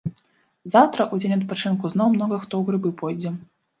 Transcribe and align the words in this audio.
Заўтра, 0.75 1.05
у 1.15 1.19
дзень 1.21 1.35
адпачынку, 1.37 1.91
зноў 1.93 2.09
многа 2.17 2.41
хто 2.47 2.51
ў 2.57 2.63
грыбы 2.71 2.89
пойдзе. 3.03 3.29